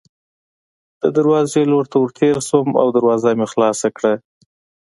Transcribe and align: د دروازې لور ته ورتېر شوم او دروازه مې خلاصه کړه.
د 1.01 1.03
دروازې 1.17 1.61
لور 1.71 1.85
ته 1.91 1.97
ورتېر 1.99 2.35
شوم 2.47 2.69
او 2.81 2.87
دروازه 2.97 3.29
مې 3.37 3.47
خلاصه 3.53 3.87
کړه. 3.97 4.13